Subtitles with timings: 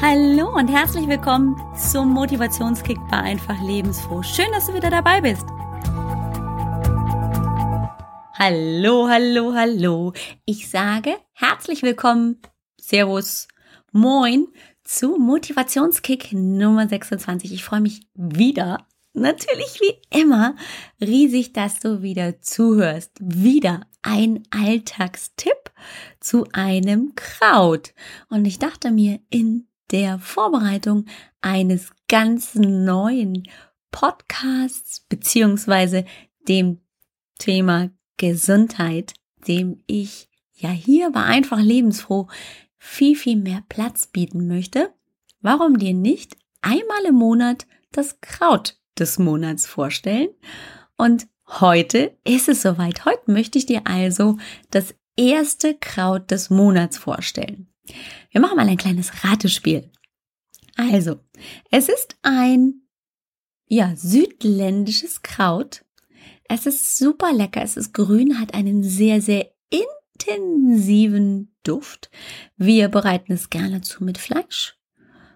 [0.00, 4.22] Hallo und herzlich willkommen zum Motivationskick bei Einfach Lebensfroh.
[4.22, 5.44] Schön, dass du wieder dabei bist.
[8.38, 10.12] Hallo, hallo, hallo.
[10.44, 12.40] Ich sage herzlich willkommen,
[12.80, 13.48] Servus,
[13.90, 14.46] Moin
[14.84, 17.52] zu Motivationskick Nummer 26.
[17.52, 20.54] Ich freue mich wieder, natürlich wie immer,
[21.00, 23.16] riesig, dass du wieder zuhörst.
[23.18, 25.72] Wieder ein Alltagstipp
[26.20, 27.94] zu einem Kraut.
[28.28, 31.06] Und ich dachte mir, in der Vorbereitung
[31.40, 33.48] eines ganz neuen
[33.90, 36.04] Podcasts beziehungsweise
[36.48, 36.80] dem
[37.38, 39.14] Thema Gesundheit,
[39.46, 42.26] dem ich ja hier bei einfach lebensfroh
[42.76, 44.92] viel, viel mehr Platz bieten möchte.
[45.40, 50.28] Warum dir nicht einmal im Monat das Kraut des Monats vorstellen?
[50.96, 53.04] Und heute ist es soweit.
[53.04, 54.36] Heute möchte ich dir also
[54.70, 57.67] das erste Kraut des Monats vorstellen.
[58.30, 59.90] Wir machen mal ein kleines Ratespiel.
[60.76, 61.20] Also,
[61.70, 62.82] es ist ein,
[63.66, 65.84] ja, südländisches Kraut.
[66.48, 67.62] Es ist super lecker.
[67.62, 72.10] Es ist grün, hat einen sehr, sehr intensiven Duft.
[72.56, 74.76] Wir bereiten es gerne zu mit Fleisch.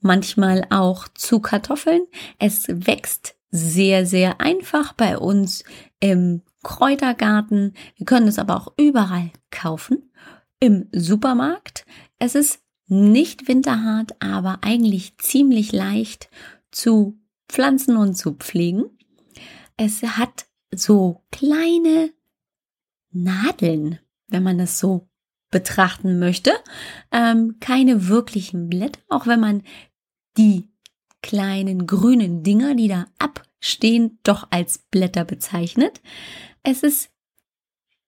[0.00, 2.02] Manchmal auch zu Kartoffeln.
[2.38, 5.64] Es wächst sehr, sehr einfach bei uns
[6.00, 7.74] im Kräutergarten.
[7.96, 10.10] Wir können es aber auch überall kaufen.
[10.64, 11.84] Im Supermarkt.
[12.18, 16.30] Es ist nicht winterhart, aber eigentlich ziemlich leicht
[16.70, 17.20] zu
[17.50, 18.84] pflanzen und zu pflegen.
[19.76, 22.14] Es hat so kleine
[23.10, 23.98] Nadeln,
[24.28, 25.06] wenn man das so
[25.50, 26.52] betrachten möchte.
[27.12, 29.64] Ähm, keine wirklichen Blätter, auch wenn man
[30.38, 30.70] die
[31.20, 36.00] kleinen grünen Dinger, die da abstehen, doch als Blätter bezeichnet.
[36.62, 37.10] Es ist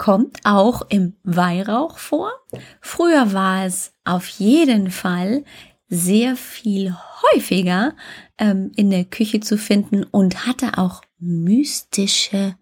[0.00, 2.32] kommt auch im Weihrauch vor.
[2.80, 5.44] Früher war es auf jeden Fall
[5.88, 6.96] sehr viel
[7.34, 7.94] häufiger
[8.38, 12.56] ähm, in der Küche zu finden und hatte auch mystische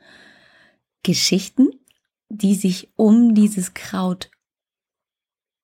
[1.05, 1.69] Geschichten,
[2.29, 4.33] die sich um dieses Kraut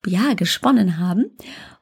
[0.06, 1.36] ja gesponnen haben.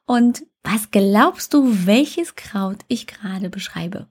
[0.07, 4.09] Und was glaubst du, welches Kraut ich gerade beschreibe?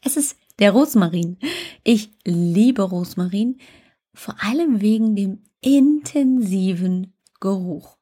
[0.00, 1.38] Es ist der Rosmarin.
[1.84, 3.60] Ich liebe Rosmarin
[4.14, 7.96] vor allem wegen dem intensiven Geruch.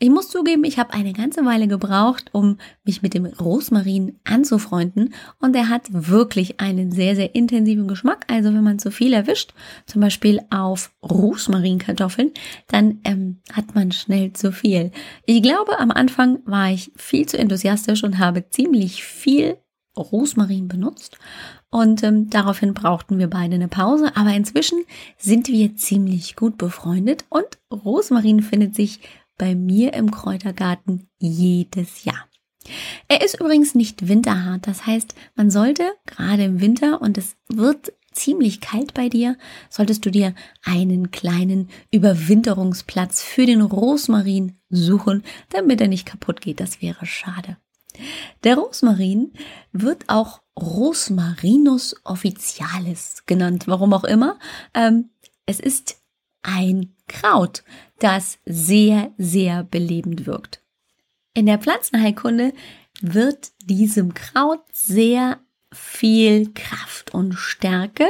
[0.00, 5.14] Ich muss zugeben, ich habe eine ganze Weile gebraucht, um mich mit dem Rosmarin anzufreunden
[5.40, 8.26] und er hat wirklich einen sehr, sehr intensiven Geschmack.
[8.28, 9.54] Also wenn man zu viel erwischt,
[9.86, 12.32] zum Beispiel auf Rosmarinkartoffeln,
[12.66, 14.90] dann ähm, hat man schnell zu viel.
[15.24, 19.56] Ich glaube, am Anfang war ich viel zu enthusiastisch und habe ziemlich viel
[19.96, 21.18] Rosmarin benutzt
[21.74, 24.16] und ähm, daraufhin brauchten wir beide eine Pause.
[24.16, 24.84] Aber inzwischen
[25.18, 29.00] sind wir ziemlich gut befreundet und Rosmarin findet sich
[29.36, 32.28] bei mir im Kräutergarten jedes Jahr.
[33.08, 34.68] Er ist übrigens nicht winterhart.
[34.68, 39.36] Das heißt, man sollte gerade im Winter und es wird ziemlich kalt bei dir,
[39.68, 46.60] solltest du dir einen kleinen Überwinterungsplatz für den Rosmarin suchen, damit er nicht kaputt geht.
[46.60, 47.56] Das wäre schade.
[48.42, 49.32] Der Rosmarin
[49.72, 54.38] wird auch Rosmarinus officialis genannt, warum auch immer.
[54.72, 55.10] Ähm,
[55.46, 55.96] es ist
[56.42, 57.64] ein Kraut,
[57.98, 60.62] das sehr, sehr belebend wirkt.
[61.34, 62.52] In der Pflanzenheilkunde
[63.00, 65.40] wird diesem Kraut sehr
[65.72, 68.06] viel Kraft und Stärke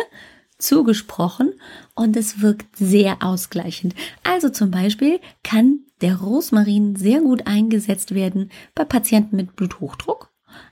[0.64, 1.52] zugesprochen
[1.94, 3.94] und es wirkt sehr ausgleichend.
[4.22, 10.30] Also zum Beispiel kann der Rosmarin sehr gut eingesetzt werden bei Patienten mit Bluthochdruck,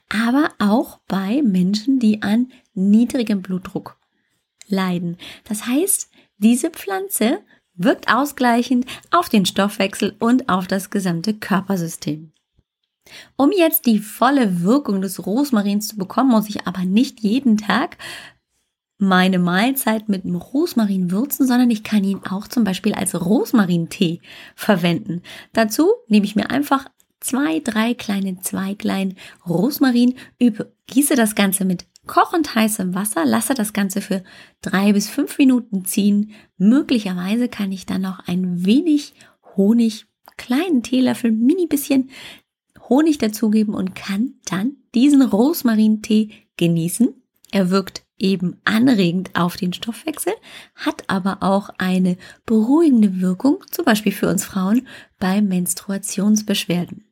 [0.09, 3.97] aber auch bei Menschen, die an niedrigem Blutdruck
[4.67, 5.17] leiden.
[5.45, 7.41] Das heißt, diese Pflanze
[7.75, 12.33] wirkt ausgleichend auf den Stoffwechsel und auf das gesamte Körpersystem.
[13.37, 17.97] Um jetzt die volle Wirkung des Rosmarins zu bekommen, muss ich aber nicht jeden Tag
[19.03, 24.21] meine Mahlzeit mit Rosmarin würzen, sondern ich kann ihn auch zum Beispiel als Rosmarintee
[24.55, 25.23] verwenden.
[25.53, 26.87] Dazu nehme ich mir einfach
[27.19, 29.17] zwei, drei kleine Zweiglein
[29.47, 30.15] Rosmarin,
[30.87, 34.23] gieße das Ganze mit kochend heißem Wasser, lasse das Ganze für
[34.61, 36.31] drei bis fünf Minuten ziehen.
[36.57, 39.15] Möglicherweise kann ich dann noch ein wenig
[39.57, 40.07] Honig,
[40.37, 42.11] kleinen Teelöffel, mini bisschen
[42.89, 47.22] Honig dazugeben und kann dann diesen Rosmarintee genießen.
[47.53, 50.33] Er wirkt eben anregend auf den Stoffwechsel,
[50.75, 52.17] hat aber auch eine
[52.47, 54.89] beruhigende Wirkung, zum Beispiel für uns Frauen
[55.19, 57.05] bei Menstruationsbeschwerden.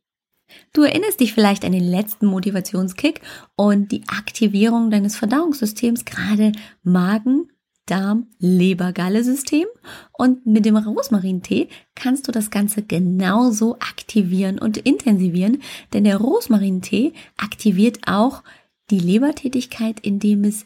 [0.72, 3.20] Du erinnerst dich vielleicht an den letzten Motivationskick
[3.54, 6.52] und die Aktivierung deines Verdauungssystems, gerade
[6.82, 7.52] Magen,
[7.86, 9.66] Darm-Leber-Galle-System
[10.12, 15.60] und mit dem Rosmarintee kannst du das Ganze genauso aktivieren und intensivieren,
[15.92, 18.42] denn der Rosmarintee aktiviert auch
[18.90, 20.64] die Lebertätigkeit, indem es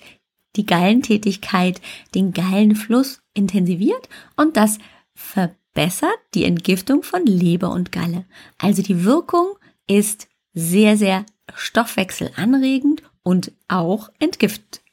[0.56, 1.80] die Gallentätigkeit,
[2.14, 4.78] den Gallenfluss intensiviert und das
[5.14, 8.24] verbessert die Entgiftung von Leber und Galle.
[8.58, 9.56] Also die Wirkung
[9.88, 14.83] ist sehr, sehr stoffwechselanregend und auch entgiftend.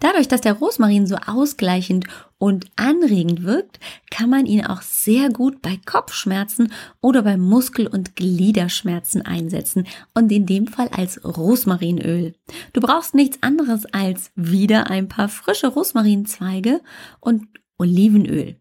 [0.00, 2.06] Dadurch, dass der Rosmarin so ausgleichend
[2.38, 3.80] und anregend wirkt,
[4.10, 10.30] kann man ihn auch sehr gut bei Kopfschmerzen oder bei Muskel- und Gliederschmerzen einsetzen und
[10.30, 12.34] in dem Fall als Rosmarinöl.
[12.72, 16.80] Du brauchst nichts anderes als wieder ein paar frische Rosmarinzweige
[17.20, 17.46] und
[17.78, 18.56] Olivenöl.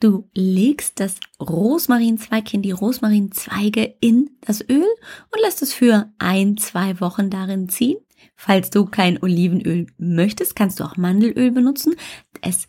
[0.00, 4.86] Du legst das Rosmarinzweigchen, die Rosmarinzweige in das Öl
[5.32, 7.98] und lässt es für ein, zwei Wochen darin ziehen.
[8.36, 11.94] Falls du kein Olivenöl möchtest, kannst du auch Mandelöl benutzen.
[12.42, 12.68] Es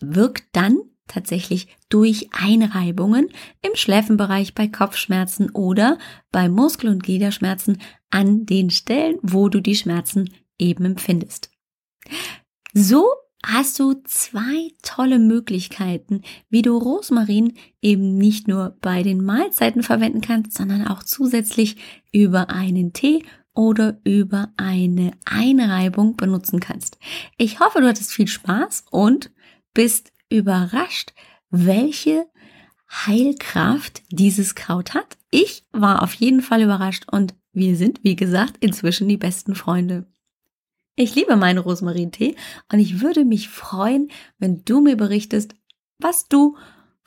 [0.00, 3.28] wirkt dann tatsächlich durch Einreibungen
[3.62, 5.98] im Schläfenbereich bei Kopfschmerzen oder
[6.32, 11.50] bei Muskel- und Gliederschmerzen an den Stellen, wo du die Schmerzen eben empfindest.
[12.72, 13.06] So
[13.44, 20.20] hast du zwei tolle Möglichkeiten, wie du Rosmarin eben nicht nur bei den Mahlzeiten verwenden
[20.20, 21.76] kannst, sondern auch zusätzlich
[22.12, 23.24] über einen Tee
[23.56, 26.98] oder über eine Einreibung benutzen kannst.
[27.36, 29.32] Ich hoffe, du hattest viel Spaß und
[29.74, 31.12] bist überrascht,
[31.50, 32.26] welche
[32.88, 35.16] Heilkraft dieses Kraut hat.
[35.30, 40.06] Ich war auf jeden Fall überrascht und wir sind, wie gesagt, inzwischen die besten Freunde.
[40.94, 42.36] Ich liebe meinen Rosmarintee
[42.72, 45.54] und ich würde mich freuen, wenn du mir berichtest,
[45.98, 46.56] was du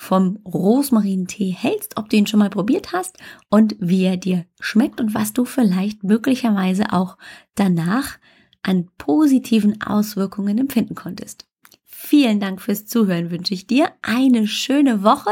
[0.02, 3.18] vom Rosmarintee hältst, ob du ihn schon mal probiert hast
[3.50, 7.18] und wie er dir schmeckt und was du vielleicht möglicherweise auch
[7.56, 8.18] danach
[8.64, 11.48] an positiven Auswirkungen empfinden konntest.
[11.86, 15.32] Vielen Dank fürs Zuhören wünsche ich dir eine schöne Woche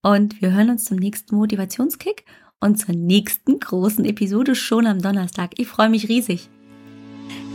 [0.00, 2.24] und wir hören uns zum nächsten Motivationskick
[2.60, 5.50] und zur nächsten großen Episode schon am Donnerstag.
[5.56, 6.48] Ich freue mich riesig.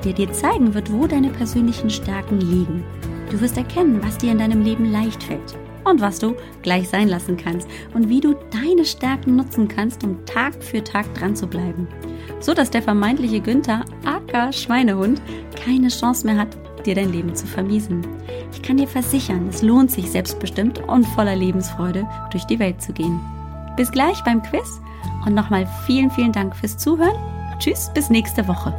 [0.04, 2.84] der dir zeigen wird, wo deine persönlichen Stärken liegen.
[3.30, 7.08] Du wirst erkennen, was dir in deinem Leben leicht fällt und was du gleich sein
[7.08, 11.46] lassen kannst und wie du deine Stärken nutzen kannst, um Tag für Tag dran zu
[11.46, 11.88] bleiben.
[12.40, 15.22] So dass der vermeintliche Günther, aka Schweinehund,
[15.64, 16.56] keine Chance mehr hat,
[16.86, 18.06] dir dein Leben zu vermiesen.
[18.52, 22.92] Ich kann dir versichern, es lohnt sich selbstbestimmt und voller Lebensfreude durch die Welt zu
[22.92, 23.20] gehen.
[23.76, 24.80] Bis gleich beim Quiz
[25.26, 27.16] und nochmal vielen, vielen Dank fürs Zuhören.
[27.58, 28.74] Tschüss, bis nächste Woche.